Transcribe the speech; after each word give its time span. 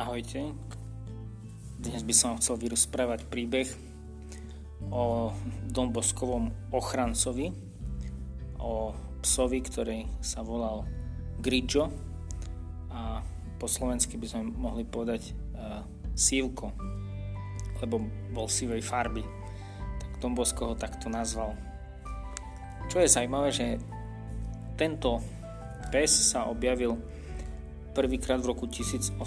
Ahojte. 0.00 0.52
Dnes 1.80 2.02
by 2.04 2.14
som 2.16 2.36
chcel 2.36 2.60
vyrozprávať 2.60 3.24
príbeh 3.32 3.68
o 4.92 5.32
domboskovom 5.70 6.72
ochrancovi, 6.76 7.52
o 8.60 8.92
psovi, 9.24 9.60
ktorý 9.64 9.98
sa 10.20 10.44
volal 10.44 10.84
Grigio 11.40 11.88
a 12.92 13.24
po 13.56 13.64
slovensky 13.64 14.20
by 14.20 14.26
sme 14.28 14.42
mohli 14.50 14.84
povedať 14.84 15.32
uh, 15.56 15.84
Sívko, 16.12 16.72
lebo 17.80 18.04
bol 18.32 18.48
sivej 18.48 18.84
farby. 18.84 19.24
Tak 20.00 20.20
Dombosko 20.20 20.72
ho 20.72 20.74
takto 20.76 21.08
nazval. 21.08 21.56
Čo 22.92 23.00
je 23.00 23.08
zaujímavé, 23.08 23.48
že 23.52 23.80
tento 24.80 25.20
pes 25.92 26.08
sa 26.08 26.48
objavil 26.48 26.96
prvýkrát 27.92 28.40
v 28.40 28.56
roku 28.56 28.64
1852 28.64 29.20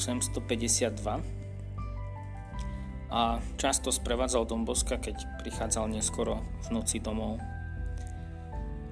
a 3.13 3.38
často 3.62 3.93
sprevádzal 3.93 4.49
Domboska, 4.49 4.98
keď 4.98 5.45
prichádzal 5.45 5.93
neskoro 5.93 6.41
v 6.66 6.67
noci 6.73 6.98
domov. 6.98 7.38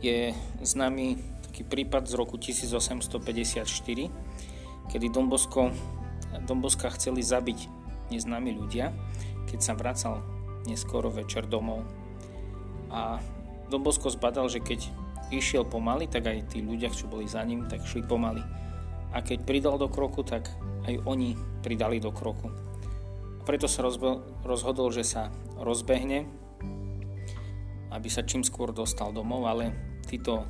Je 0.05 0.37
známy 0.61 1.17
taký 1.49 1.65
prípad 1.65 2.05
z 2.05 2.13
roku 2.13 2.37
1854, 2.37 3.65
kedy 4.93 5.07
Dombosko, 5.09 5.73
Domboska 6.45 6.93
chceli 6.93 7.25
zabiť 7.25 7.65
neznámi 8.13 8.53
ľudia, 8.53 8.93
keď 9.49 9.59
sa 9.65 9.73
vracal 9.73 10.21
neskoro 10.70 11.09
večer 11.09 11.49
domov. 11.49 11.81
A 12.93 13.17
Dombosko 13.73 14.13
zbadal, 14.13 14.45
že 14.45 14.62
keď 14.62 15.00
išiel 15.31 15.63
pomaly, 15.66 16.12
tak 16.12 16.27
aj 16.27 16.52
tí 16.52 16.59
ľudia, 16.62 16.91
čo 16.91 17.08
boli 17.08 17.26
za 17.26 17.41
ním, 17.41 17.66
tak 17.66 17.88
šli 17.88 18.03
pomaly 18.03 18.62
a 19.12 19.20
keď 19.20 19.43
pridal 19.43 19.76
do 19.76 19.91
kroku, 19.91 20.23
tak 20.23 20.48
aj 20.88 20.96
oni 21.04 21.35
pridali 21.60 21.99
do 21.99 22.15
kroku. 22.15 22.48
Preto 23.43 23.68
sa 23.68 23.84
rozhodol, 24.46 24.88
že 24.96 25.04
sa 25.04 25.27
rozbehne, 25.60 26.26
aby 27.91 28.07
sa 28.07 28.23
čím 28.23 28.48
skôr 28.48 28.71
dostal 28.71 29.12
domov, 29.12 29.43
ale 29.51 29.76
títo 30.07 30.48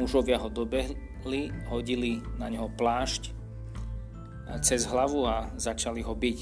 mužovia 0.00 0.40
ho 0.40 0.48
dobehli, 0.48 1.52
hodili 1.68 2.24
na 2.40 2.48
neho 2.48 2.72
plášť 2.72 3.36
cez 4.64 4.88
hlavu 4.88 5.28
a 5.28 5.52
začali 5.60 6.00
ho 6.00 6.16
byť. 6.16 6.38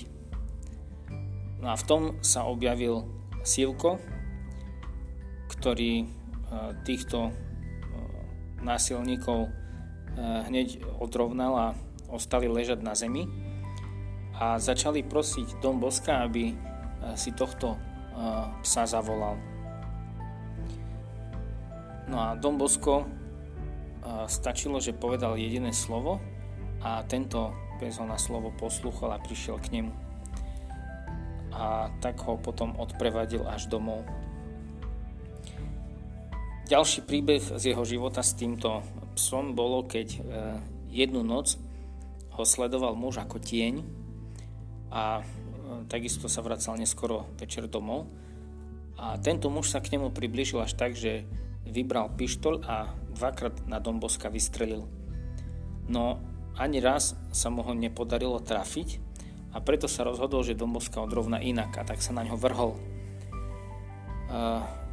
No 1.59 1.75
a 1.75 1.77
v 1.77 1.85
tom 1.85 2.03
sa 2.23 2.47
objavil 2.47 3.03
Sivko, 3.43 3.99
ktorý 5.51 5.93
e, 6.01 6.07
týchto 6.87 7.35
násilníkov 8.63 9.51
Eh, 10.19 10.43
hneď 10.51 10.83
odrovnal 10.99 11.55
a 11.55 11.67
ostali 12.11 12.51
ležať 12.51 12.83
na 12.83 12.99
zemi 12.99 13.31
a 14.35 14.59
začali 14.59 15.07
prosiť 15.07 15.63
Dom 15.63 15.79
Boska, 15.79 16.27
aby 16.27 16.51
eh, 16.51 16.55
si 17.15 17.31
tohto 17.31 17.79
eh, 17.79 18.51
psa 18.67 18.83
zavolal. 18.91 19.39
No 22.11 22.19
a 22.19 22.35
Dom 22.35 22.57
Bosko 22.59 23.05
stačilo, 24.25 24.81
že 24.81 24.97
povedal 24.97 25.37
jediné 25.37 25.69
slovo 25.69 26.17
a 26.81 27.05
tento 27.05 27.53
pes 27.77 28.01
ho 28.01 28.09
na 28.09 28.17
slovo 28.17 28.49
posluchol 28.57 29.13
a 29.13 29.21
prišiel 29.21 29.61
k 29.61 29.77
nemu. 29.77 29.93
A 31.53 31.93
tak 32.01 32.17
ho 32.25 32.41
potom 32.41 32.73
odprevadil 32.81 33.45
až 33.45 33.69
domov. 33.69 34.09
Ďalší 36.69 37.09
príbeh 37.09 37.41
z 37.41 37.73
jeho 37.73 37.81
života 37.89 38.21
s 38.21 38.37
týmto 38.37 38.85
psom 39.17 39.57
bolo, 39.57 39.89
keď 39.89 40.09
e, 40.13 40.21
jednu 40.93 41.25
noc 41.25 41.57
ho 42.37 42.45
sledoval 42.45 42.93
muž 42.93 43.25
ako 43.25 43.41
tieň 43.41 43.81
a 44.93 45.19
e, 45.19 45.23
takisto 45.89 46.29
sa 46.29 46.45
vracal 46.45 46.77
neskoro 46.77 47.25
večer 47.41 47.73
domov. 47.73 48.13
A 49.01 49.17
tento 49.17 49.49
muž 49.49 49.73
sa 49.73 49.81
k 49.81 49.97
nemu 49.97 50.13
približil 50.13 50.61
až 50.61 50.77
tak, 50.77 50.93
že 50.93 51.25
vybral 51.65 52.13
pištol 52.13 52.61
a 52.61 52.93
dvakrát 53.17 53.65
na 53.65 53.81
Domboska 53.81 54.29
vystrelil. 54.29 54.85
No 55.89 56.21
ani 56.61 56.85
raz 56.85 57.17
sa 57.33 57.49
mu 57.49 57.65
ho 57.65 57.73
nepodarilo 57.73 58.45
trafiť 58.45 59.01
a 59.57 59.65
preto 59.65 59.89
sa 59.89 60.05
rozhodol, 60.05 60.45
že 60.45 60.53
Domboska 60.53 61.01
odrovna 61.01 61.41
inak 61.41 61.81
a 61.81 61.89
tak 61.89 62.05
sa 62.05 62.13
na 62.13 62.29
ňo 62.29 62.37
vrhol. 62.37 62.77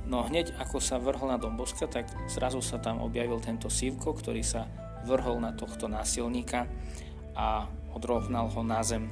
No 0.06 0.22
hneď 0.22 0.54
ako 0.62 0.78
sa 0.78 1.02
vrhol 1.02 1.34
na 1.34 1.42
Domboska, 1.42 1.90
tak 1.90 2.06
zrazu 2.30 2.62
sa 2.62 2.78
tam 2.78 3.02
objavil 3.02 3.42
tento 3.42 3.74
Sivko, 3.74 4.14
ktorý 4.14 4.46
sa 4.46 4.70
vrhol 5.06 5.42
na 5.42 5.54
tohto 5.54 5.90
násilníka 5.90 6.70
a 7.34 7.66
odrovnal 7.94 8.50
ho 8.54 8.62
na 8.62 8.86
zem. 8.86 9.10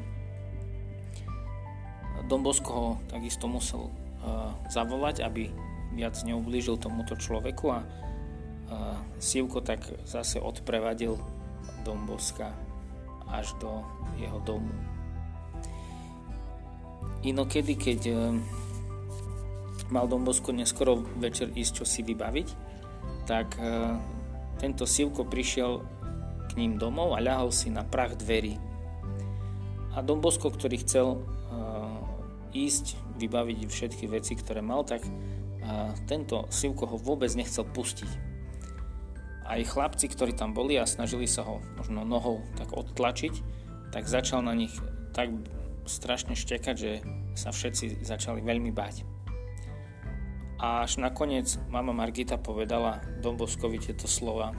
Dombosko 2.29 2.71
ho 2.71 2.89
takisto 3.09 3.49
musel 3.49 3.89
uh, 3.89 4.53
zavolať, 4.69 5.25
aby 5.25 5.49
viac 5.97 6.17
neublížil 6.21 6.77
tomuto 6.77 7.17
človeku 7.17 7.65
a 7.73 7.79
uh, 7.81 8.97
Sivko 9.17 9.65
tak 9.65 9.81
zase 10.05 10.37
odprevadil 10.37 11.17
Domboska 11.81 12.53
až 13.33 13.49
do 13.57 13.81
jeho 14.21 14.39
domu. 14.45 14.71
Inokedy, 17.25 17.75
keď 17.75 17.99
uh, 18.13 18.37
mal 19.93 20.09
Dombosko 20.09 20.49
neskoro 20.49 21.05
večer 21.21 21.53
ísť 21.53 21.73
čo 21.81 21.85
si 21.85 22.01
vybaviť, 22.01 22.47
tak 23.29 23.53
e, 23.61 23.61
tento 24.57 24.89
Sivko 24.89 25.29
prišiel 25.29 25.85
k 26.49 26.51
ním 26.57 26.81
domov 26.81 27.13
a 27.13 27.21
ľahol 27.21 27.53
si 27.53 27.69
na 27.69 27.85
prach 27.85 28.17
dverí. 28.17 28.57
A 29.93 30.01
Dombosko, 30.01 30.49
ktorý 30.49 30.81
chcel 30.81 31.07
e, 31.13 31.17
ísť, 32.57 32.97
vybaviť 33.21 33.69
všetky 33.69 34.09
veci, 34.09 34.33
ktoré 34.33 34.65
mal, 34.65 34.81
tak 34.81 35.05
e, 35.05 35.11
tento 36.09 36.49
Sivko 36.49 36.89
ho 36.89 36.97
vôbec 36.97 37.29
nechcel 37.37 37.61
pustiť. 37.69 38.33
Aj 39.45 39.61
chlapci, 39.61 40.09
ktorí 40.09 40.33
tam 40.33 40.57
boli 40.57 40.81
a 40.81 40.89
snažili 40.89 41.29
sa 41.29 41.45
ho 41.45 41.61
možno 41.77 42.01
nohou 42.01 42.41
tak 42.57 42.73
odtlačiť, 42.73 43.33
tak 43.93 44.09
začal 44.09 44.41
na 44.41 44.57
nich 44.57 44.73
tak 45.13 45.29
strašne 45.85 46.33
štekať, 46.33 46.75
že 46.79 46.91
sa 47.37 47.53
všetci 47.53 48.01
začali 48.01 48.41
veľmi 48.41 48.73
báť. 48.73 49.12
A 50.63 50.87
až 50.87 50.95
nakoniec 50.95 51.59
mama 51.67 51.91
Margita 51.91 52.39
povedala 52.39 53.03
Domboskovi 53.19 53.83
tieto 53.83 54.07
slova, 54.07 54.55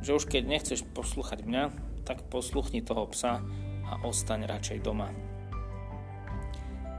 že 0.00 0.16
už 0.16 0.24
keď 0.24 0.48
nechceš 0.48 0.80
poslúchať 0.96 1.44
mňa, 1.44 1.64
tak 2.08 2.24
posluchni 2.32 2.80
toho 2.80 3.04
psa 3.12 3.44
a 3.84 3.92
ostaň 4.08 4.48
radšej 4.48 4.80
doma. 4.80 5.12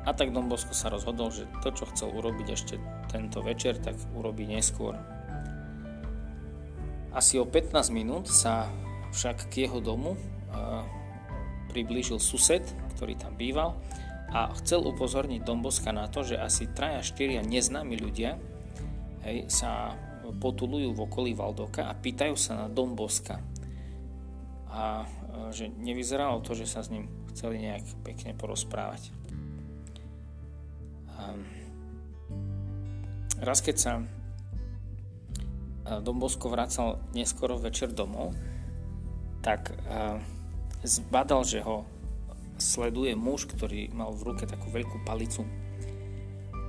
A 0.05 0.13
tak 0.13 0.37
Dombosko 0.37 0.77
sa 0.77 0.93
rozhodol, 0.93 1.33
že 1.33 1.49
to, 1.65 1.73
čo 1.73 1.89
chcel 1.89 2.13
urobiť 2.13 2.47
ešte 2.53 2.77
tento 3.09 3.41
večer, 3.41 3.81
tak 3.81 3.97
urobí 4.13 4.45
neskôr. 4.45 4.93
Asi 7.09 7.41
o 7.41 7.45
15 7.49 7.73
minút 7.89 8.29
sa 8.29 8.69
však 9.17 9.49
k 9.49 9.65
jeho 9.65 9.81
domu 9.81 10.13
priblížil 11.73 12.21
sused, 12.21 12.61
ktorý 12.93 13.17
tam 13.17 13.33
býval 13.33 13.81
a 14.29 14.53
chcel 14.61 14.85
upozorniť 14.85 15.41
Domboska 15.41 15.89
na 15.89 16.05
to, 16.05 16.21
že 16.21 16.37
asi 16.37 16.69
3 16.69 17.01
4 17.01 17.41
neznámi 17.41 17.97
ľudia 17.97 18.37
hej, 19.25 19.49
sa 19.49 19.97
potulujú 20.37 20.93
v 20.93 21.03
okolí 21.09 21.31
Valdoka 21.33 21.89
a 21.89 21.97
pýtajú 21.97 22.37
sa 22.37 22.65
na 22.65 22.67
Domboska. 22.69 23.41
A 24.69 25.01
e, 25.01 25.07
že 25.49 25.65
nevyzeralo 25.73 26.45
to, 26.45 26.53
že 26.53 26.69
sa 26.69 26.85
s 26.85 26.93
ním 26.93 27.09
chceli 27.33 27.57
nejak 27.65 28.05
pekne 28.05 28.37
porozprávať. 28.37 29.09
A 31.17 31.33
raz 33.41 33.65
keď 33.65 33.75
sa 33.81 33.93
e, 33.97 34.03
Dombosko 36.05 36.53
vracal 36.53 37.01
neskoro 37.17 37.57
večer 37.57 37.89
domov, 37.89 38.37
tak 39.41 39.73
e, 39.73 39.75
zbadal, 40.85 41.41
že 41.41 41.65
ho 41.65 41.89
sleduje 42.59 43.15
muž, 43.15 43.47
ktorý 43.47 43.89
mal 43.95 44.11
v 44.13 44.31
ruke 44.31 44.43
takú 44.45 44.69
veľkú 44.69 45.01
palicu. 45.07 45.47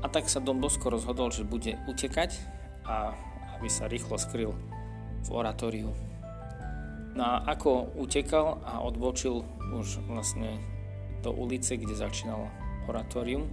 A 0.01 0.09
tak 0.09 0.33
sa 0.33 0.41
Don 0.41 0.63
Bosco 0.63 0.89
rozhodol, 0.89 1.29
že 1.29 1.45
bude 1.45 1.77
utekať 1.85 2.41
a 2.89 3.13
aby 3.61 3.69
sa 3.69 3.91
rýchlo 3.91 4.17
skryl 4.17 4.57
v 5.21 5.29
oratóriu. 5.29 5.93
No 7.13 7.23
a 7.27 7.35
ako 7.45 7.93
utekal 8.01 8.63
a 8.65 8.81
odbočil 8.81 9.45
už 9.77 10.01
vlastne 10.09 10.57
do 11.21 11.35
ulice, 11.37 11.77
kde 11.77 11.93
začínalo 11.93 12.49
oratórium, 12.89 13.45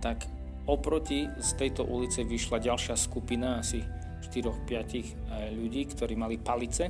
tak 0.00 0.24
oproti 0.64 1.28
z 1.36 1.50
tejto 1.60 1.84
ulice 1.84 2.24
vyšla 2.24 2.64
ďalšia 2.64 2.96
skupina 2.96 3.60
asi 3.60 3.84
4-5 4.32 4.72
eh, 4.72 5.52
ľudí, 5.52 5.84
ktorí 5.92 6.16
mali 6.16 6.40
palice 6.40 6.88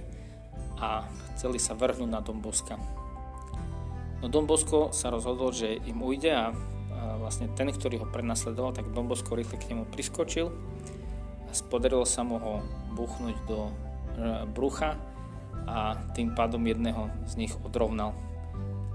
a 0.78 1.02
chceli 1.34 1.58
sa 1.58 1.74
vrhnúť 1.74 2.10
na 2.10 2.22
Domboska. 2.22 3.03
No 4.22 4.30
Don 4.30 4.46
Bosco 4.46 4.94
sa 4.94 5.10
rozhodol, 5.10 5.50
že 5.50 5.80
im 5.88 5.98
ujde 6.02 6.30
a, 6.30 6.54
vlastne 7.18 7.48
ten, 7.56 7.70
ktorý 7.72 8.04
ho 8.04 8.06
prenasledoval, 8.08 8.76
tak 8.76 8.92
Don 8.92 9.08
Bosco 9.08 9.34
rýchle 9.34 9.56
k 9.58 9.72
nemu 9.72 9.88
priskočil 9.88 10.52
a 11.48 11.50
podarilo 11.70 12.04
sa 12.04 12.22
mu 12.26 12.36
ho 12.36 12.60
buchnúť 12.94 13.36
do 13.48 13.70
brucha 14.54 14.94
a 15.66 15.96
tým 16.12 16.34
pádom 16.36 16.62
jedného 16.62 17.10
z 17.26 17.34
nich 17.40 17.52
odrovnal. 17.64 18.14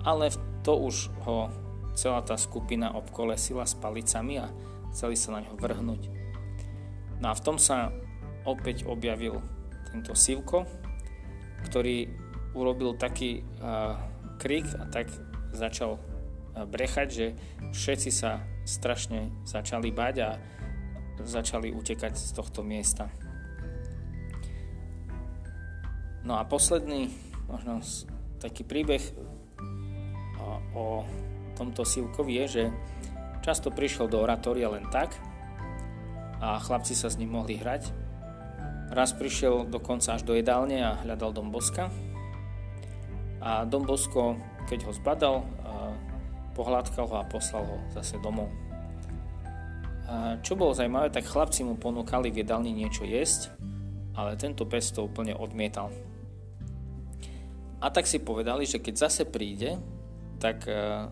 Ale 0.08 0.32
to 0.64 0.80
už 0.80 1.12
ho 1.28 1.52
celá 1.96 2.24
tá 2.24 2.40
skupina 2.40 2.96
obkolesila 2.96 3.68
s 3.68 3.76
palicami 3.76 4.40
a 4.40 4.48
chceli 4.96 5.20
sa 5.20 5.36
na 5.36 5.44
ňo 5.44 5.60
vrhnúť. 5.60 6.02
No 7.20 7.32
a 7.32 7.34
v 7.36 7.44
tom 7.44 7.60
sa 7.60 7.92
opäť 8.48 8.88
objavil 8.88 9.44
tento 9.92 10.16
Sivko, 10.16 10.64
ktorý 11.68 12.08
urobil 12.56 12.96
taký 12.96 13.44
uh, 13.60 14.00
krik 14.40 14.66
a 14.80 14.88
tak 14.88 15.12
začal 15.52 16.00
uh, 16.00 16.64
brechať, 16.64 17.08
že 17.12 17.36
všetci 17.76 18.10
sa 18.16 18.40
strašne 18.64 19.30
začali 19.44 19.92
bať 19.92 20.16
a 20.24 20.30
začali 21.20 21.76
utekať 21.76 22.16
z 22.16 22.32
tohto 22.32 22.64
miesta. 22.64 23.12
No 26.24 26.40
a 26.40 26.48
posledný 26.48 27.12
možno 27.52 27.84
taký 28.40 28.64
príbeh 28.64 29.04
o 30.76 31.04
tomto 31.58 31.84
Sivkovi 31.84 32.40
je, 32.44 32.46
že 32.48 32.64
často 33.44 33.74
prišiel 33.74 34.08
do 34.08 34.22
oratória 34.24 34.72
len 34.72 34.88
tak 34.88 35.16
a 36.40 36.56
chlapci 36.62 36.96
sa 36.96 37.12
s 37.12 37.20
ním 37.20 37.36
mohli 37.36 37.60
hrať. 37.60 37.92
Raz 38.90 39.14
prišiel 39.14 39.70
dokonca 39.70 40.18
až 40.18 40.24
do 40.26 40.34
jedálne 40.34 40.82
a 40.82 40.98
hľadal 41.04 41.36
Dom 41.36 41.52
Boska. 41.52 41.92
A 43.40 43.64
Dom 43.64 43.88
Bosko, 43.88 44.36
keď 44.68 44.80
ho 44.88 44.92
zbadal, 44.92 45.36
pohľadkal 46.60 47.06
ho 47.08 47.16
a 47.24 47.30
poslal 47.30 47.64
ho 47.64 47.78
zase 47.96 48.20
domov. 48.20 48.52
A 50.10 50.42
čo 50.44 50.60
bolo 50.60 50.76
zaujímavé, 50.76 51.14
tak 51.14 51.30
chlapci 51.30 51.64
mu 51.64 51.80
ponúkali 51.80 52.34
v 52.34 52.44
jedálni 52.44 52.76
niečo 52.76 53.08
jesť, 53.08 53.54
ale 54.18 54.36
tento 54.36 54.68
pes 54.68 54.92
to 54.92 55.08
úplne 55.08 55.38
odmietal. 55.38 55.94
A 57.80 57.88
tak 57.88 58.12
si 58.12 58.20
povedali, 58.20 58.68
že 58.68 58.84
keď 58.84 59.08
zase 59.08 59.24
príde, 59.24 59.80
tak 60.42 60.68
uh, 60.68 61.08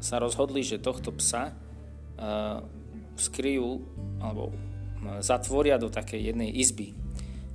sa 0.00 0.16
rozhodli, 0.16 0.64
že 0.64 0.80
tohto 0.80 1.12
psa 1.12 1.52
uh, 1.52 2.64
skryjú 3.20 3.84
alebo 4.24 4.52
zatvoria 5.20 5.76
do 5.78 5.92
takej 5.92 6.32
jednej 6.32 6.50
izby. 6.50 6.96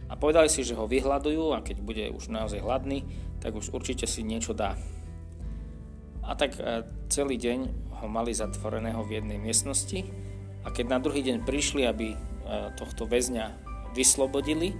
A 0.07 0.15
povedali 0.15 0.47
si, 0.47 0.63
že 0.63 0.77
ho 0.77 0.87
vyhľadujú 0.87 1.51
a 1.51 1.63
keď 1.63 1.77
bude 1.83 2.05
už 2.13 2.31
naozaj 2.31 2.63
hladný, 2.63 3.03
tak 3.41 3.57
už 3.57 3.73
určite 3.73 4.05
si 4.05 4.21
niečo 4.21 4.53
dá. 4.53 4.77
A 6.21 6.37
tak 6.37 6.55
uh, 6.61 6.85
celý 7.09 7.35
deň 7.41 7.59
ho 7.99 8.07
mali 8.07 8.31
zatvoreného 8.31 9.01
v 9.03 9.19
jednej 9.19 9.41
miestnosti 9.41 10.05
a 10.61 10.69
keď 10.69 10.85
na 10.87 10.99
druhý 11.01 11.25
deň 11.25 11.41
prišli, 11.43 11.89
aby 11.89 12.13
tohto 12.75 13.07
väzňa 13.07 13.45
vyslobodili, 13.95 14.75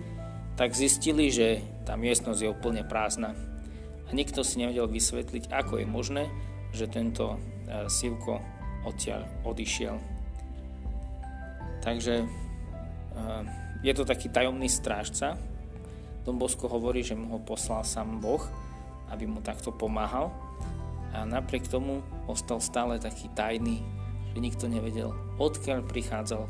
tak 0.60 0.76
zistili, 0.76 1.32
že 1.32 1.64
tá 1.88 1.96
miestnosť 1.96 2.40
je 2.44 2.52
úplne 2.52 2.84
prázdna 2.84 3.34
a 4.08 4.10
nikto 4.12 4.44
si 4.44 4.60
nevedel 4.60 4.92
vysvetliť, 4.92 5.50
ako 5.50 5.80
je 5.80 5.88
možné, 5.88 6.24
že 6.76 6.92
tento 6.92 7.36
e, 7.36 7.88
Sivko 7.88 8.44
odtiaľ 8.84 9.24
odišiel. 9.48 9.96
Takže 11.80 12.16
e, 12.20 12.26
je 13.88 13.94
to 13.96 14.04
taký 14.04 14.28
tajomný 14.28 14.68
strážca. 14.68 15.40
Don 16.22 16.38
Bosko 16.38 16.70
hovorí, 16.70 17.02
že 17.02 17.18
mu 17.18 17.34
ho 17.34 17.40
poslal 17.42 17.82
sám 17.86 18.22
Boh, 18.22 18.42
aby 19.10 19.26
mu 19.26 19.42
takto 19.42 19.74
pomáhal. 19.74 20.30
A 21.12 21.28
napriek 21.28 21.68
tomu 21.68 22.00
ostal 22.30 22.64
stále 22.64 23.02
taký 23.02 23.28
tajný, 23.36 23.84
že 24.32 24.38
nikto 24.40 24.66
nevedel, 24.72 25.12
odkiaľ 25.42 25.84
prichádzal 25.84 26.44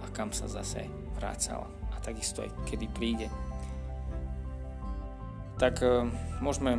a 0.00 0.06
kam 0.14 0.32
sa 0.32 0.48
zase 0.48 0.88
vrácal. 1.18 1.68
A 1.92 2.00
takisto 2.00 2.40
aj 2.40 2.54
kedy 2.64 2.86
príde 2.94 3.28
tak 5.58 5.82
e, 5.82 6.06
môžeme 6.38 6.78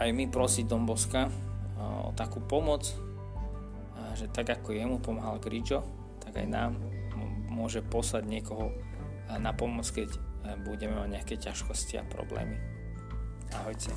aj 0.00 0.08
my 0.10 0.24
prosiť 0.32 0.64
Domboska 0.64 1.28
e, 1.28 1.30
o 1.78 2.10
takú 2.16 2.40
pomoc, 2.40 2.88
že 4.16 4.32
tak 4.32 4.48
ako 4.48 4.72
jemu 4.72 4.96
pomáhal 4.96 5.36
Gričo, 5.36 5.84
tak 6.24 6.40
aj 6.40 6.48
nám 6.48 6.80
môže 7.52 7.84
poslať 7.84 8.24
niekoho 8.24 8.72
na 9.36 9.52
pomoc, 9.52 9.84
keď 9.92 10.08
e, 10.08 10.18
budeme 10.62 10.94
mať 10.94 11.08
nejaké 11.18 11.34
ťažkosti 11.42 11.98
a 11.98 12.04
problémy. 12.06 12.54
Ahojte. 13.50 13.90